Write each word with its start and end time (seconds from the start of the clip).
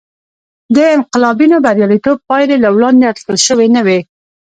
د 0.75 0.77
انقلابینو 0.95 1.55
بریالیتوب 1.65 2.17
پایلې 2.29 2.57
له 2.63 2.69
وړاندې 2.75 3.07
اټکل 3.11 3.37
شوې 3.47 3.67
نه 3.75 3.81
وې. 3.85 3.99